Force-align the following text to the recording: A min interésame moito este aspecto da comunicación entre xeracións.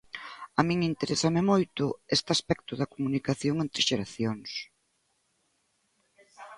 A 0.59 0.61
min 0.67 0.79
interésame 0.91 1.41
moito 1.51 1.85
este 2.15 2.29
aspecto 2.37 2.71
da 2.79 2.91
comunicación 2.93 3.55
entre 3.59 3.85
xeracións. 3.87 4.51